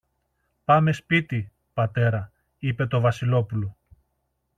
[0.65, 3.75] Πάμε σπίτι, πατέρα, είπε το Βασιλόπουλο